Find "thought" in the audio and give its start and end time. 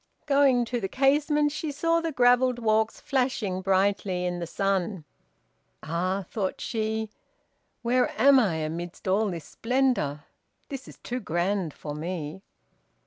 6.27-6.59